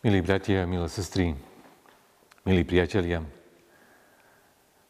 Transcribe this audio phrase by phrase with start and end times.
[0.00, 1.36] Milí bratia a milé sestry,
[2.48, 3.20] milí priatelia,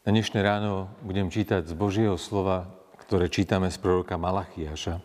[0.06, 5.02] na dnešné ráno budem čítať z Božieho slova, ktoré čítame z proroka Malachiaša,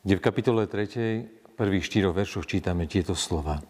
[0.00, 1.52] kde v kapitole 3.
[1.52, 3.60] prvých štyroch veršoch čítame tieto slova.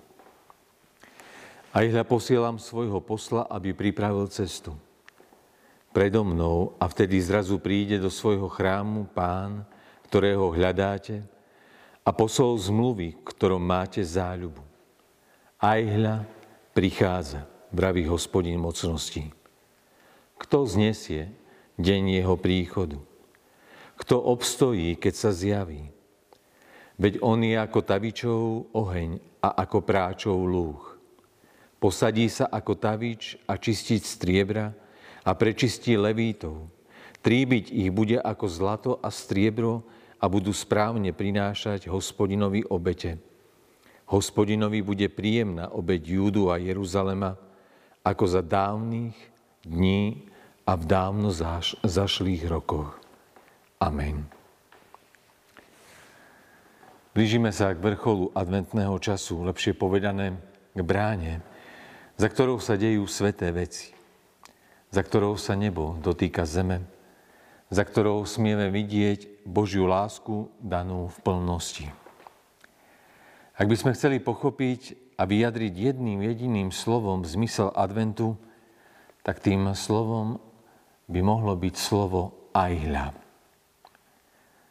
[1.74, 4.78] Aj hľa posielam svojho posla, aby pripravil cestu.
[5.90, 9.66] Predo mnou a vtedy zrazu príde do svojho chrámu pán,
[10.06, 11.26] ktorého hľadáte,
[12.06, 14.69] a posol zmluvy, ktorom máte záľubu.
[15.60, 16.24] Aj hľa
[16.72, 19.28] prichádza, vraví hospodin mocností.
[20.40, 21.36] Kto znesie
[21.76, 22.96] deň jeho príchodu?
[24.00, 25.92] Kto obstojí, keď sa zjaví?
[26.96, 30.80] Veď on je ako tavičov oheň a ako práčov lúh.
[31.76, 34.72] Posadí sa ako tavič a čistiť striebra
[35.28, 36.72] a prečistí levítov.
[37.20, 39.84] Tríbiť ich bude ako zlato a striebro
[40.16, 43.20] a budú správne prinášať hospodinovi obete
[44.10, 47.38] Hospodinovi bude príjemná obeď Júdu a Jeruzalema,
[48.02, 49.14] ako za dávnych
[49.62, 50.26] dní
[50.66, 52.98] a v dávno zaš- zašlých rokoch.
[53.78, 54.26] Amen.
[57.14, 60.38] Blížime sa k vrcholu adventného času, lepšie povedané
[60.74, 61.42] k bráne,
[62.18, 63.94] za ktorou sa dejú sveté veci,
[64.90, 66.82] za ktorou sa nebo dotýka zeme,
[67.70, 71.99] za ktorou smieme vidieť Božiu lásku danú v plnosti.
[73.56, 78.40] Ak by sme chceli pochopiť a vyjadriť jedným jediným slovom zmysel adventu,
[79.20, 80.40] tak tým slovom
[81.10, 83.06] by mohlo byť slovo aj hľa.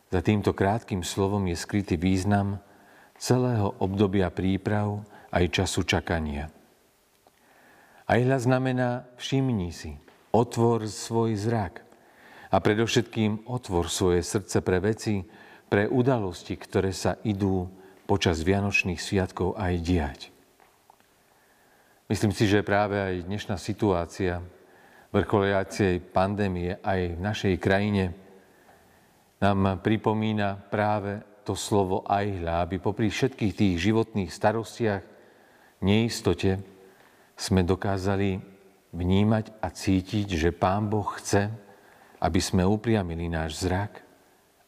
[0.10, 2.58] Za týmto krátkým slovom je skrytý význam
[3.22, 6.50] celého obdobia príprav aj času čakania.
[8.10, 8.90] Aj hľa znamená
[9.22, 9.94] všimni si,
[10.34, 11.86] otvor svoj zrak
[12.50, 15.22] a predovšetkým otvor svoje srdce pre veci,
[15.70, 17.70] pre udalosti, ktoré sa idú
[18.10, 20.20] počas Vianočných sviatkov aj diať.
[22.10, 24.42] Myslím si, že práve aj dnešná situácia
[25.14, 28.18] vrcholiacej pandémie aj v našej krajine
[29.38, 35.06] nám pripomína práve to slovo hľa, aby popri všetkých tých životných starostiach,
[35.86, 36.66] neistote,
[37.38, 38.42] sme dokázali
[38.90, 41.54] vnímať a cítiť, že Pán Boh chce,
[42.26, 44.02] aby sme upriamili náš zrak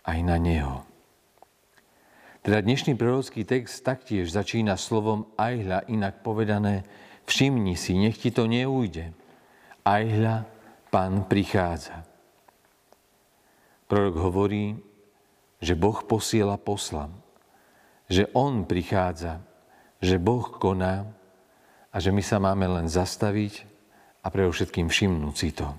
[0.06, 0.91] aj na Neho.
[2.42, 6.82] Teda dnešný prorocký text taktiež začína slovom ajhľa, inak povedané,
[7.30, 9.14] všimni si, nech ti to neújde.
[9.86, 10.50] Ajhľa,
[10.90, 12.02] pán prichádza.
[13.86, 14.74] Prorok hovorí,
[15.62, 17.14] že Boh posiela poslam,
[18.10, 19.46] že On prichádza,
[20.02, 21.06] že Boh koná
[21.94, 23.70] a že my sa máme len zastaviť
[24.26, 25.70] a pre všetkým všimnúť si to.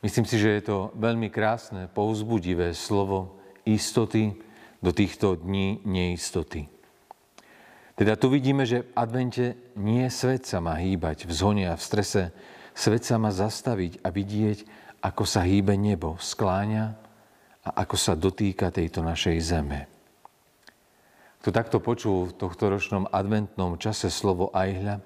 [0.00, 3.36] Myslím si, že je to veľmi krásne, pouzbudivé slovo
[3.68, 4.48] istoty,
[4.80, 6.68] do týchto dní neistoty.
[8.00, 9.44] Teda tu vidíme, že v advente
[9.76, 12.22] nie svet sa má hýbať v zhone a v strese.
[12.72, 14.64] Svet sa má zastaviť a vidieť,
[15.04, 16.96] ako sa hýbe nebo, skláňa
[17.60, 19.84] a ako sa dotýka tejto našej zeme.
[21.44, 25.04] Kto takto počul v tohto ročnom adventnom čase slovo ajhľa,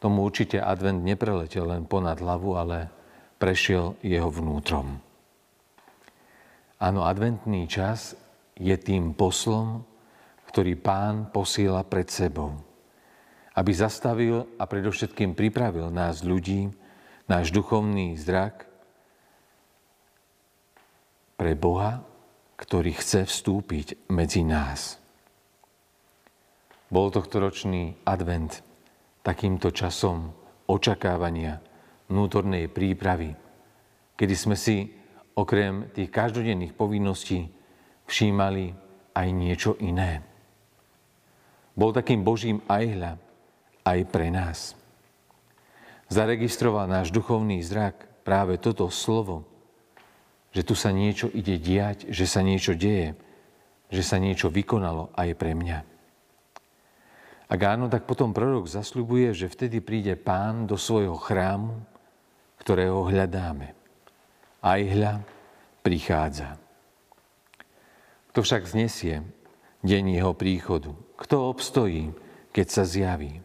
[0.00, 2.92] tomu určite advent nepreletel len ponad hlavu, ale
[3.40, 5.00] prešiel jeho vnútrom.
[6.80, 8.16] Áno, adventný čas
[8.58, 9.82] je tým poslom,
[10.50, 12.54] ktorý pán posiela pred sebou.
[13.54, 16.70] Aby zastavil a predovšetkým pripravil nás ľudí,
[17.26, 18.66] náš duchovný zrak
[21.34, 22.02] pre Boha,
[22.54, 24.98] ktorý chce vstúpiť medzi nás.
[26.90, 28.62] Bol tohto ročný advent
[29.26, 30.30] takýmto časom
[30.70, 31.58] očakávania,
[32.06, 33.34] vnútornej prípravy,
[34.14, 34.92] kedy sme si
[35.34, 37.50] okrem tých každodenných povinností
[38.06, 38.74] všímali
[39.14, 40.20] aj niečo iné.
[41.74, 43.18] Bol takým Božím ajhľa
[43.82, 44.78] aj pre nás.
[46.06, 49.42] Zaregistroval náš duchovný zrak práve toto slovo,
[50.54, 53.18] že tu sa niečo ide diať, že sa niečo deje,
[53.90, 55.78] že sa niečo vykonalo aj pre mňa.
[57.44, 61.76] Ak áno, tak potom prorok zasľubuje, že vtedy príde pán do svojho chrámu,
[62.62, 63.76] ktorého hľadáme.
[64.64, 65.20] Aj hľa
[65.84, 66.63] prichádza.
[68.34, 69.22] Kto však znesie
[69.86, 70.90] deň jeho príchodu?
[71.14, 72.10] Kto obstojí,
[72.50, 73.38] keď sa zjaví?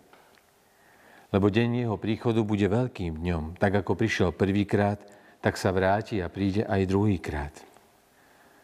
[1.29, 3.61] Lebo deň jeho príchodu bude veľkým dňom.
[3.61, 4.97] Tak ako prišiel prvýkrát,
[5.45, 7.53] tak sa vráti a príde aj druhýkrát.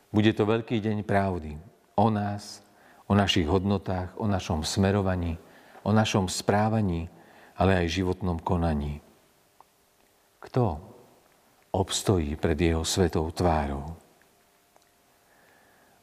[0.10, 1.62] Bude to veľký deň pravdy
[1.94, 2.66] o nás,
[3.06, 5.38] o našich hodnotách, o našom smerovaní,
[5.86, 7.06] o našom správaní,
[7.54, 8.98] ale aj životnom konaní.
[10.42, 10.82] Kto
[11.70, 14.05] obstojí pred jeho svetou tvárou?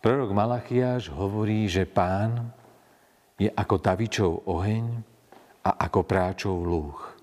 [0.02, 2.50] Prorok Malachiáš hovorí, že pán
[3.38, 4.98] je ako tavičov oheň
[5.62, 7.14] a ako práčov lúch.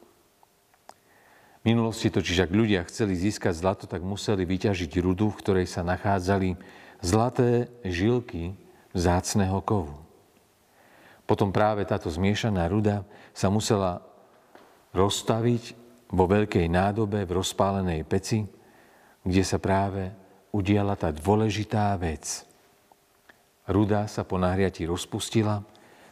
[1.59, 5.83] V minulosti totiž, ak ľudia chceli získať zlato, tak museli vyťažiť rudu, v ktorej sa
[5.83, 6.55] nachádzali
[7.03, 8.55] zlaté žilky
[8.95, 9.99] vzácného kovu.
[11.27, 13.03] Potom práve táto zmiešaná ruda
[13.35, 13.99] sa musela
[14.95, 15.75] rozstaviť
[16.15, 18.47] vo veľkej nádobe v rozpálenej peci,
[19.27, 20.15] kde sa práve
[20.55, 22.48] udiala tá dôležitá vec.
[23.69, 25.61] Ruda sa po nahriati rozpustila,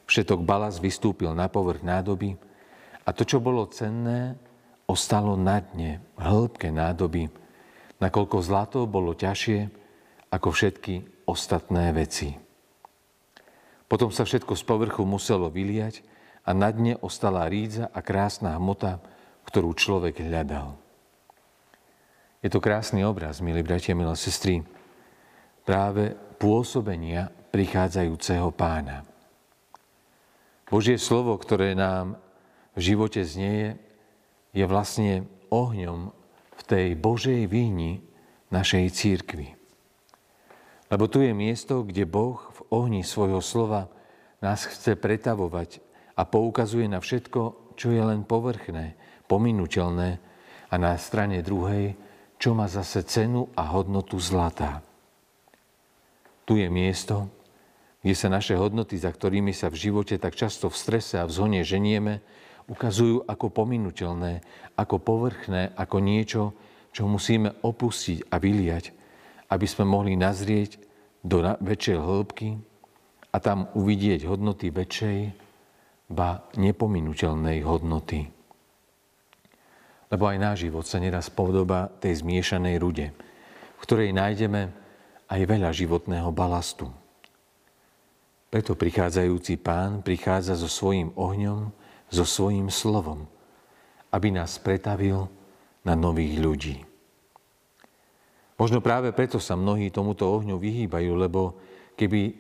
[0.06, 2.38] všetok balas vystúpil na povrch nádoby
[3.02, 4.38] a to, čo bolo cenné,
[4.86, 7.34] ostalo na dne, hĺbke nádoby,
[7.98, 9.74] nakoľko zlato bolo ťažšie
[10.30, 12.38] ako všetky ostatné veci.
[13.90, 16.06] Potom sa všetko z povrchu muselo vyliať
[16.46, 19.02] a na dne ostala rídza a krásna hmota,
[19.50, 20.78] ktorú človek hľadal.
[22.46, 24.62] Je to krásny obraz, milí bratia, milé sestry,
[25.66, 29.02] práve pôsobenia prichádzajúceho pána.
[30.70, 32.22] Božie slovo, ktoré nám
[32.78, 33.82] v živote znieje,
[34.54, 36.14] je vlastne ohňom
[36.54, 38.06] v tej Božej výni
[38.54, 39.58] našej církvy.
[40.94, 43.90] Lebo tu je miesto, kde Boh v ohni svojho slova
[44.38, 45.82] nás chce pretavovať
[46.14, 48.94] a poukazuje na všetko, čo je len povrchné,
[49.26, 50.10] pominuteľné
[50.70, 51.98] a na strane druhej,
[52.38, 54.86] čo má zase cenu a hodnotu zlata.
[56.46, 57.34] Tu je miesto,
[58.08, 61.36] kde sa naše hodnoty, za ktorými sa v živote tak často v strese a v
[61.36, 62.24] zhone ženieme,
[62.72, 64.48] ukazujú ako pominuteľné,
[64.80, 66.56] ako povrchné, ako niečo,
[66.96, 68.96] čo musíme opustiť a vyliať,
[69.52, 70.80] aby sme mohli nazrieť
[71.20, 72.56] do väčšej hĺbky
[73.36, 75.18] a tam uvidieť hodnoty väčšej,
[76.08, 78.24] ba nepominuteľnej hodnoty.
[80.08, 83.12] Lebo aj náš život sa neraz podoba tej zmiešanej rude,
[83.76, 84.72] v ktorej nájdeme
[85.28, 86.88] aj veľa životného balastu.
[88.58, 91.70] Preto prichádzajúci pán prichádza so svojím ohňom,
[92.10, 93.30] so svojím slovom,
[94.10, 95.30] aby nás pretavil
[95.86, 96.78] na nových ľudí.
[98.58, 101.54] Možno práve preto sa mnohí tomuto ohňu vyhýbajú, lebo
[102.02, 102.34] keby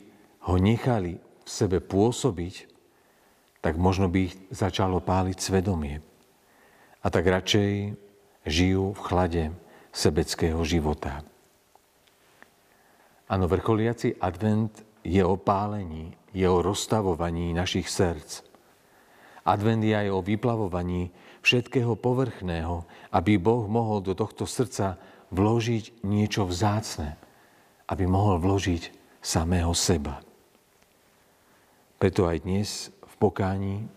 [0.50, 2.66] ho nechali v sebe pôsobiť,
[3.62, 6.02] tak možno by ich začalo páliť svedomie.
[7.06, 7.94] A tak radšej
[8.42, 9.44] žijú v chlade
[9.94, 11.22] sebeckého života.
[13.30, 18.44] Áno, vrcholiaci advent je o pálení, je o rozstavovaní našich srdc.
[19.48, 21.07] Advent je aj o vyplavovaní
[21.39, 22.83] všetkého povrchného,
[23.15, 25.00] aby Boh mohol do tohto srdca
[25.31, 27.15] vložiť niečo vzácne,
[27.88, 28.92] aby mohol vložiť
[29.24, 30.19] samého seba.
[31.95, 33.88] Preto aj dnes v pokání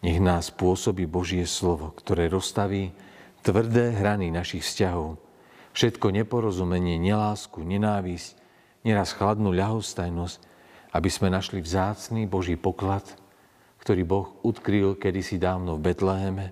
[0.00, 2.96] nech nás pôsobí Božie slovo, ktoré rozstaví
[3.44, 5.20] tvrdé hrany našich vzťahov,
[5.76, 8.45] všetko neporozumenie, nelásku, nenávisť,
[8.86, 10.38] neraz chladnú ľahostajnosť,
[10.94, 13.02] aby sme našli vzácný Boží poklad–
[13.86, 16.50] ktorý Boh utkryl kedysi dávno v Betleheme,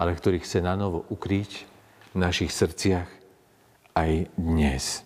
[0.00, 1.68] ale ktorý chce na novo ukryť
[2.14, 3.04] v našich srdciach
[3.92, 5.04] aj dnes.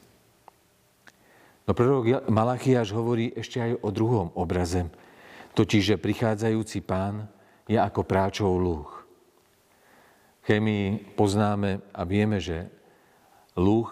[1.66, 4.86] No prorok Malachiaš hovorí ešte aj o druhom obraze,
[5.58, 7.26] totiž, že prichádzajúci pán
[7.66, 8.86] je ako práčov lúh.
[10.42, 12.70] V chemii poznáme a vieme, že
[13.58, 13.90] lúh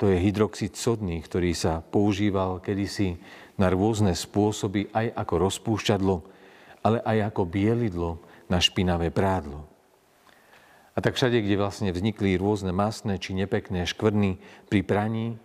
[0.00, 3.20] to je hydroxid sodný, ktorý sa používal kedysi
[3.60, 6.16] na rôzne spôsoby aj ako rozpúšťadlo,
[6.80, 8.16] ale aj ako bielidlo
[8.48, 9.68] na špinavé prádlo.
[10.96, 14.40] A tak všade, kde vlastne vznikli rôzne masné či nepekné škvrny,
[14.72, 15.36] pri praní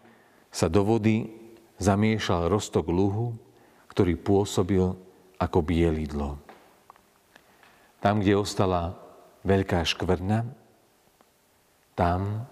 [0.55, 1.35] sa do vody
[1.75, 3.35] zamiešal rostok luhu,
[3.91, 4.95] ktorý pôsobil
[5.35, 6.39] ako bielidlo.
[7.99, 8.95] Tam, kde ostala
[9.43, 10.47] veľká škvrna,
[11.99, 12.47] tam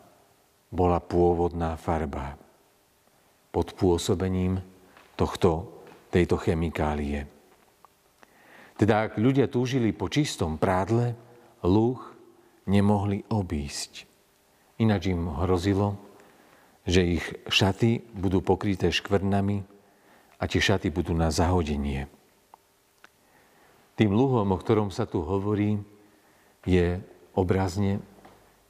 [0.74, 2.34] bola pôvodná farba
[3.53, 4.58] pod pôsobením
[5.13, 5.70] tohto,
[6.10, 7.30] tejto chemikálie.
[8.74, 11.13] Teda ak ľudia túžili po čistom prádle,
[11.62, 12.01] lúh
[12.65, 14.10] nemohli obísť.
[14.82, 16.01] Ináč im hrozilo,
[16.89, 19.62] že ich šaty budú pokryté škvrnami
[20.42, 22.10] a tie šaty budú na zahodenie.
[23.94, 25.77] Tým luhom, o ktorom sa tu hovorí,
[26.65, 26.98] je
[27.38, 28.01] obrazne,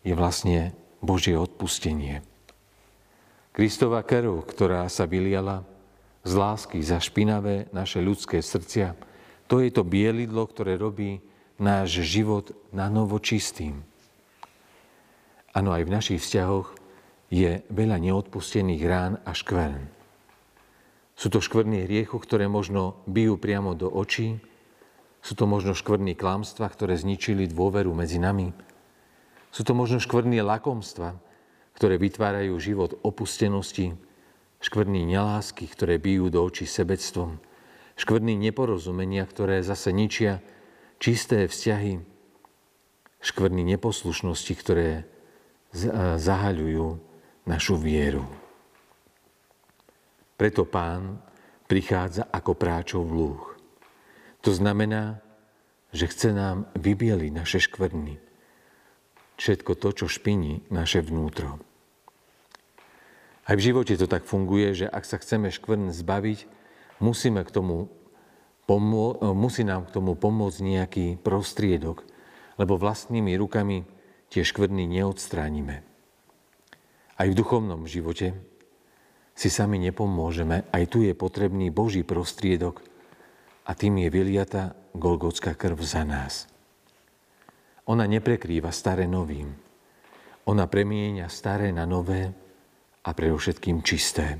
[0.03, 2.19] je vlastne Božie odpustenie.
[3.55, 5.63] Kristova krv, ktorá sa vyliala
[6.27, 8.99] z lásky za špinavé naše ľudské srdcia,
[9.47, 11.23] to je to bielidlo, ktoré robí
[11.55, 13.79] náš život na novo čistým.
[15.55, 16.75] Áno, aj v našich vzťahoch
[17.31, 19.87] je veľa neodpustených rán a škvrn.
[21.15, 24.35] Sú to škvrny hriechu, ktoré možno bijú priamo do očí,
[25.23, 28.51] sú to možno škvrny klamstva, ktoré zničili dôveru medzi nami.
[29.55, 31.15] Sú to možno škvrny lakomstva,
[31.73, 33.97] ktoré vytvárajú život opustenosti,
[34.63, 37.41] škvrny nelásky, ktoré bijú do očí sebectvom,
[37.99, 40.39] škvrny neporozumenia, ktoré zase ničia
[40.97, 41.99] čisté vzťahy,
[43.19, 45.03] škvrny neposlušnosti, ktoré
[46.19, 47.01] zahaľujú
[47.49, 48.23] našu vieru.
[50.37, 51.19] Preto pán
[51.67, 53.41] prichádza ako práčov lúh.
[54.43, 55.23] To znamená,
[55.95, 58.19] že chce nám vybieliť naše škvrny.
[59.43, 61.59] Všetko to, čo špiní naše vnútro.
[63.43, 66.47] Aj v živote to tak funguje, že ak sa chceme škvrn zbaviť,
[67.03, 67.91] musíme k tomu
[68.63, 72.07] pomô- musí nám k tomu pomôcť nejaký prostriedok,
[72.55, 73.83] lebo vlastnými rukami
[74.31, 75.83] tie škvrny neodstránime.
[77.19, 78.31] Aj v duchovnom živote
[79.35, 82.79] si sami nepomôžeme, aj tu je potrebný Boží prostriedok
[83.67, 86.52] a tým je vyliata Golgotská krv za nás.
[87.89, 89.51] Ona neprekrýva staré novým.
[90.47, 92.31] Ona premieňa staré na nové,
[93.03, 94.39] a predovšetkým čisté.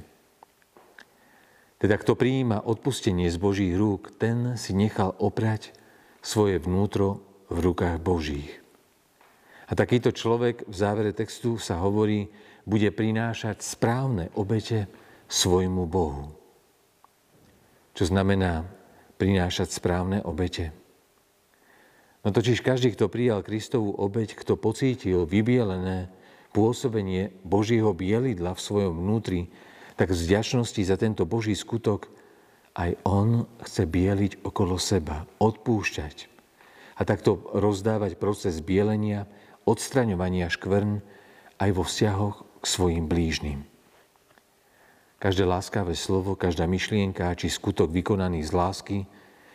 [1.78, 5.76] Teda kto prijíma odpustenie z Božích rúk, ten si nechal oprať
[6.24, 7.20] svoje vnútro
[7.52, 8.64] v rukách Božích.
[9.68, 12.32] A takýto človek v závere textu sa hovorí,
[12.64, 14.88] bude prinášať správne obete
[15.28, 16.32] svojmu Bohu.
[17.92, 18.64] Čo znamená
[19.20, 20.72] prinášať správne obete?
[22.24, 26.08] No totiž každý, kto prijal Kristovú obeť, kto pocítil vybielené
[26.56, 29.52] pôsobenie Božieho bielidla v svojom vnútri,
[30.00, 32.08] tak z vďačnosti za tento Boží skutok
[32.80, 36.32] aj On chce bieliť okolo seba, odpúšťať
[36.98, 39.28] a takto rozdávať proces bielenia,
[39.68, 41.04] odstraňovania škvrn
[41.60, 43.68] aj vo vzťahoch k svojim blížnym.
[45.20, 48.98] Každé láskavé slovo, každá myšlienka či skutok vykonaný z lásky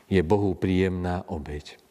[0.09, 1.88] je Bohu príjemná obeď.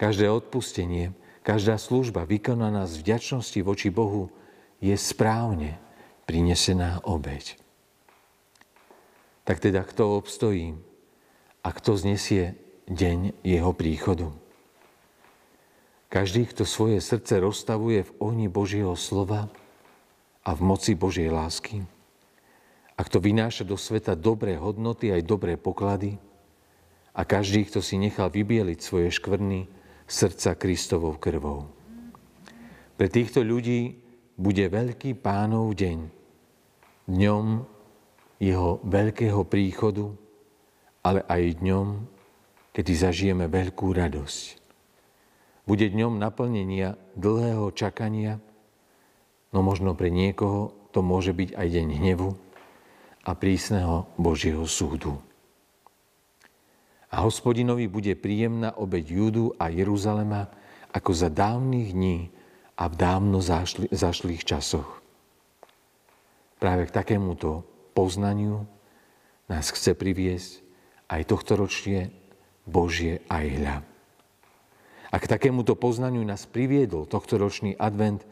[0.00, 4.28] Každé odpustenie, Každá služba vykonaná z vďačnosti voči Bohu
[4.76, 5.80] je správne
[6.28, 7.56] prinesená obeď.
[9.48, 10.76] Tak teda kto obstojí
[11.64, 12.60] a kto znesie
[12.92, 14.28] deň jeho príchodu?
[16.12, 19.48] Každý, kto svoje srdce rozstavuje v ohni Božieho slova
[20.44, 21.82] a v moci Božej lásky,
[22.94, 26.20] a kto vynáša do sveta dobré hodnoty aj dobré poklady,
[27.16, 29.79] a každý, kto si nechal vybieliť svoje škvrny,
[30.10, 31.70] srdca Kristovou krvou.
[32.98, 33.94] Pre týchto ľudí
[34.34, 35.98] bude veľký pánov deň,
[37.06, 37.46] dňom
[38.42, 40.10] jeho veľkého príchodu,
[41.06, 41.86] ale aj dňom,
[42.74, 44.58] kedy zažijeme veľkú radosť.
[45.64, 48.42] Bude dňom naplnenia dlhého čakania,
[49.54, 52.34] no možno pre niekoho to môže byť aj deň hnevu
[53.22, 55.22] a prísneho Božieho súdu.
[57.10, 60.46] A hospodinovi bude príjemná obeď Júdu a Jeruzalema
[60.94, 62.30] ako za dávnych dní
[62.78, 65.02] a v dávno zašli, zašlých časoch.
[66.62, 68.64] Práve k takémuto poznaniu
[69.50, 70.62] nás chce priviesť
[71.10, 72.14] aj tohto ročie
[72.62, 73.82] Božie ajhľa.
[75.10, 78.22] A k takémuto poznaniu nás priviedol tohto ročný advent,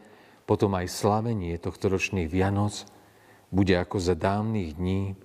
[0.47, 2.87] potom aj slavenie tohto ročných Vianoc
[3.51, 5.19] bude ako za dávnych dní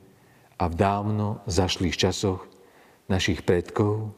[0.59, 2.51] a v dávno zašlých časoch
[3.11, 4.13] našich predkov,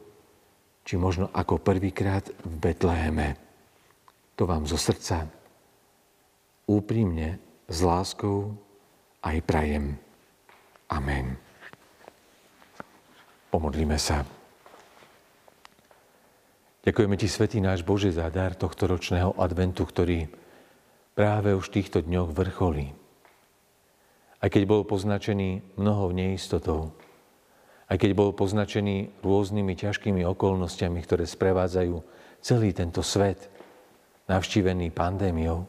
[0.87, 3.35] či možno ako prvýkrát v Betleheme.
[4.39, 5.27] To vám zo srdca
[6.67, 8.55] úprimne, s láskou
[9.23, 9.99] aj prajem.
[10.87, 11.35] Amen.
[13.51, 14.23] Pomodlíme sa.
[16.87, 20.31] Ďakujeme Ti, Svetý náš Bože, za dar tohto ročného adventu, ktorý
[21.11, 22.95] práve už v týchto dňoch vrcholí.
[24.39, 26.95] Aj keď bol poznačený mnohou neistotou,
[27.87, 31.95] aj keď bol poznačený rôznymi ťažkými okolnostiami, ktoré sprevádzajú
[32.43, 33.47] celý tento svet,
[34.27, 35.63] navštívený pandémiou,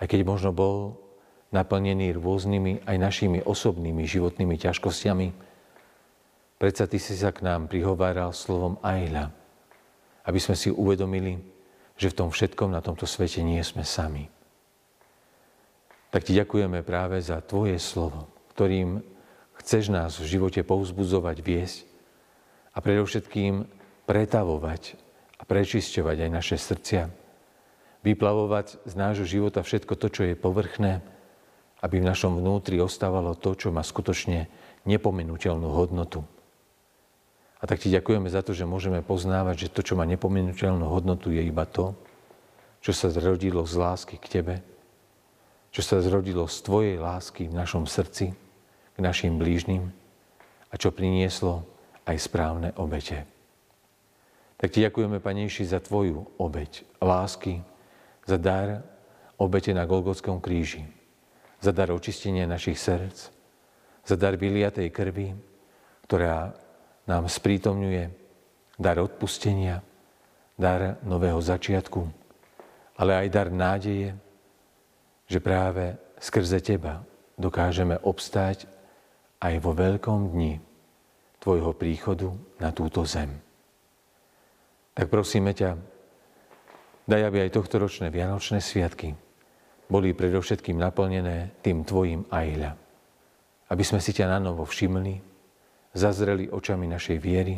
[0.00, 0.96] aj keď možno bol
[1.52, 5.28] naplnený rôznymi aj našimi osobnými životnými ťažkosťami,
[6.56, 9.28] predsa Ty si sa k nám prihováral slovom Ajla,
[10.24, 11.36] aby sme si uvedomili,
[12.00, 14.28] že v tom všetkom na tomto svete nie sme sami.
[16.08, 19.17] Tak Ti ďakujeme práve za Tvoje slovo, ktorým
[19.58, 21.78] Chceš nás v živote povzbudzovať, viesť
[22.72, 23.66] a predovšetkým
[24.06, 24.96] pretavovať
[25.38, 27.10] a prečisťovať aj naše srdcia.
[28.06, 31.02] Vyplavovať z nášho života všetko to, čo je povrchné,
[31.82, 34.50] aby v našom vnútri ostávalo to, čo má skutočne
[34.86, 36.22] nepomenuteľnú hodnotu.
[37.58, 41.34] A tak ti ďakujeme za to, že môžeme poznávať, že to, čo má nepomenuteľnú hodnotu,
[41.34, 41.94] je iba to,
[42.78, 44.56] čo sa zrodilo z lásky k Tebe,
[45.74, 48.30] čo sa zrodilo z Tvojej lásky v našom srdci,
[48.98, 49.94] k našim blížnym
[50.68, 51.62] a čo prinieslo
[52.02, 53.22] aj správne obete.
[54.58, 57.62] Tak ti ďakujeme, Panejši, za Tvoju obeť lásky,
[58.26, 58.82] za dar
[59.38, 60.82] obete na Golgotskom kríži,
[61.62, 63.30] za dar očistenia našich srdc,
[64.02, 65.30] za dar vyliatej krvi,
[66.10, 66.58] ktorá
[67.06, 68.10] nám sprítomňuje
[68.74, 69.78] dar odpustenia,
[70.58, 72.02] dar nového začiatku,
[72.98, 74.18] ale aj dar nádeje,
[75.30, 77.06] že práve skrze Teba
[77.38, 78.77] dokážeme obstáť
[79.38, 80.58] aj vo veľkom dni
[81.38, 82.28] Tvojho príchodu
[82.58, 83.30] na túto zem.
[84.98, 85.78] Tak prosíme ťa,
[87.06, 89.14] daj, aby aj tohto ročné Vianočné sviatky
[89.86, 92.74] boli predovšetkým naplnené tým Tvojim ajľa.
[93.70, 95.22] Aby sme si ťa na novo všimli,
[95.94, 97.56] zazreli očami našej viery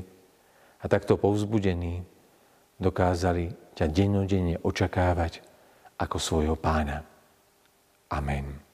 [0.81, 2.05] a takto povzbudení
[2.77, 5.41] dokázali ťa dennodenne očakávať
[5.97, 7.01] ako svojho pána.
[8.13, 8.70] Amen.